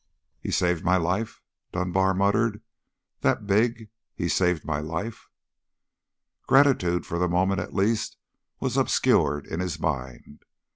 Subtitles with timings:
[0.39, 1.43] "He saved my life?"
[1.75, 2.53] muttered Dunbar.
[3.19, 5.29] "That big He saved my life?"
[6.47, 8.17] Gratitude, for the moment at least,
[8.59, 10.41] was obscured in his mind.